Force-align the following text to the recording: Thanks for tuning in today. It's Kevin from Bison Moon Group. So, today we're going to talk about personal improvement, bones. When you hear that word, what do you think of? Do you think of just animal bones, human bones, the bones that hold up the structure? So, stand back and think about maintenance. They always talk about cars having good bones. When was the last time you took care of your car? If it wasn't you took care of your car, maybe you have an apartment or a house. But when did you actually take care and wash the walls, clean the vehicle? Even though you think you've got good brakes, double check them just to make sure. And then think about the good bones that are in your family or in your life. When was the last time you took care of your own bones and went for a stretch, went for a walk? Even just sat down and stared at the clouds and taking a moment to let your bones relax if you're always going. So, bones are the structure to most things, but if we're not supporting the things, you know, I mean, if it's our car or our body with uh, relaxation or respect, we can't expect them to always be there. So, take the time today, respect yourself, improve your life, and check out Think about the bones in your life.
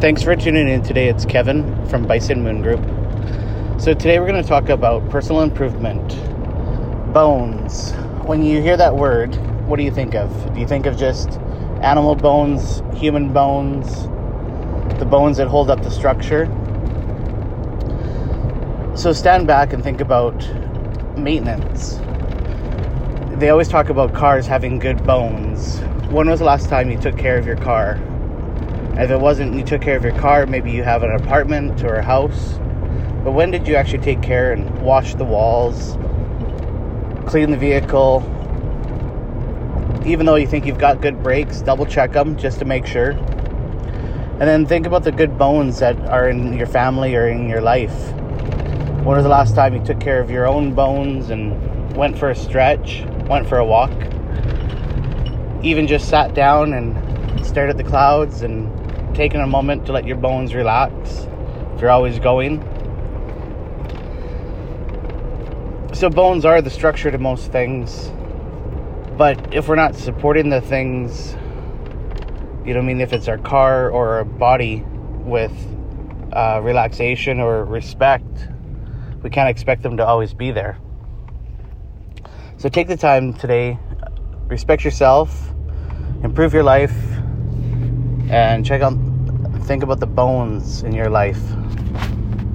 Thanks 0.00 0.22
for 0.22 0.36
tuning 0.36 0.68
in 0.68 0.84
today. 0.84 1.08
It's 1.08 1.24
Kevin 1.24 1.84
from 1.88 2.06
Bison 2.06 2.44
Moon 2.44 2.62
Group. 2.62 2.78
So, 3.80 3.94
today 3.94 4.20
we're 4.20 4.28
going 4.28 4.40
to 4.40 4.48
talk 4.48 4.68
about 4.68 5.10
personal 5.10 5.40
improvement, 5.40 6.10
bones. 7.12 7.94
When 8.24 8.44
you 8.44 8.62
hear 8.62 8.76
that 8.76 8.94
word, 8.94 9.34
what 9.66 9.76
do 9.76 9.82
you 9.82 9.90
think 9.90 10.14
of? 10.14 10.54
Do 10.54 10.60
you 10.60 10.68
think 10.68 10.86
of 10.86 10.96
just 10.96 11.40
animal 11.82 12.14
bones, 12.14 12.80
human 12.96 13.32
bones, 13.32 14.04
the 15.00 15.04
bones 15.04 15.36
that 15.38 15.48
hold 15.48 15.68
up 15.68 15.82
the 15.82 15.90
structure? 15.90 16.46
So, 18.94 19.12
stand 19.12 19.48
back 19.48 19.72
and 19.72 19.82
think 19.82 20.00
about 20.00 20.38
maintenance. 21.18 21.96
They 23.40 23.50
always 23.50 23.66
talk 23.66 23.88
about 23.88 24.14
cars 24.14 24.46
having 24.46 24.78
good 24.78 25.04
bones. 25.04 25.80
When 26.08 26.30
was 26.30 26.38
the 26.38 26.46
last 26.46 26.68
time 26.68 26.88
you 26.88 26.98
took 26.98 27.18
care 27.18 27.36
of 27.36 27.44
your 27.44 27.56
car? 27.56 28.00
If 28.98 29.12
it 29.12 29.20
wasn't 29.20 29.54
you 29.54 29.62
took 29.62 29.80
care 29.80 29.96
of 29.96 30.02
your 30.02 30.18
car, 30.18 30.44
maybe 30.46 30.72
you 30.72 30.82
have 30.82 31.04
an 31.04 31.12
apartment 31.12 31.84
or 31.84 31.94
a 31.94 32.02
house. 32.02 32.58
But 33.22 33.30
when 33.30 33.52
did 33.52 33.68
you 33.68 33.76
actually 33.76 34.02
take 34.02 34.22
care 34.22 34.52
and 34.52 34.82
wash 34.82 35.14
the 35.14 35.24
walls, 35.24 35.96
clean 37.24 37.52
the 37.52 37.56
vehicle? 37.56 38.24
Even 40.04 40.26
though 40.26 40.34
you 40.34 40.48
think 40.48 40.66
you've 40.66 40.78
got 40.78 41.00
good 41.00 41.22
brakes, 41.22 41.60
double 41.60 41.86
check 41.86 42.12
them 42.12 42.36
just 42.36 42.58
to 42.58 42.64
make 42.64 42.86
sure. 42.86 43.10
And 43.10 44.40
then 44.40 44.66
think 44.66 44.84
about 44.84 45.04
the 45.04 45.12
good 45.12 45.38
bones 45.38 45.78
that 45.78 45.96
are 46.08 46.28
in 46.28 46.54
your 46.54 46.66
family 46.66 47.14
or 47.14 47.28
in 47.28 47.48
your 47.48 47.60
life. 47.60 48.12
When 49.04 49.16
was 49.16 49.22
the 49.22 49.28
last 49.28 49.54
time 49.54 49.74
you 49.74 49.84
took 49.84 50.00
care 50.00 50.20
of 50.20 50.28
your 50.28 50.48
own 50.48 50.74
bones 50.74 51.30
and 51.30 51.96
went 51.96 52.18
for 52.18 52.30
a 52.30 52.34
stretch, 52.34 53.04
went 53.28 53.48
for 53.48 53.58
a 53.58 53.64
walk? 53.64 53.92
Even 55.62 55.86
just 55.86 56.08
sat 56.08 56.34
down 56.34 56.72
and 56.72 57.46
stared 57.46 57.70
at 57.70 57.76
the 57.76 57.84
clouds 57.84 58.42
and 58.42 58.87
taking 59.18 59.40
a 59.40 59.46
moment 59.48 59.84
to 59.84 59.90
let 59.90 60.06
your 60.06 60.16
bones 60.16 60.54
relax 60.54 61.26
if 61.74 61.80
you're 61.80 61.90
always 61.90 62.20
going. 62.20 62.60
So, 65.92 66.08
bones 66.08 66.44
are 66.44 66.62
the 66.62 66.70
structure 66.70 67.10
to 67.10 67.18
most 67.18 67.50
things, 67.50 68.12
but 69.16 69.52
if 69.52 69.66
we're 69.66 69.74
not 69.74 69.96
supporting 69.96 70.50
the 70.50 70.60
things, 70.60 71.32
you 72.64 72.74
know, 72.74 72.78
I 72.78 72.82
mean, 72.82 73.00
if 73.00 73.12
it's 73.12 73.26
our 73.26 73.38
car 73.38 73.90
or 73.90 74.18
our 74.18 74.24
body 74.24 74.84
with 75.24 75.52
uh, 76.32 76.60
relaxation 76.62 77.40
or 77.40 77.64
respect, 77.64 78.46
we 79.24 79.30
can't 79.30 79.48
expect 79.48 79.82
them 79.82 79.96
to 79.96 80.06
always 80.06 80.32
be 80.32 80.52
there. 80.52 80.78
So, 82.56 82.68
take 82.68 82.86
the 82.86 82.96
time 82.96 83.34
today, 83.34 83.80
respect 84.46 84.84
yourself, 84.84 85.52
improve 86.22 86.54
your 86.54 86.62
life, 86.62 86.94
and 88.30 88.64
check 88.64 88.80
out 88.80 89.07
Think 89.62 89.82
about 89.82 90.00
the 90.00 90.06
bones 90.06 90.82
in 90.82 90.92
your 90.92 91.10
life. 91.10 91.52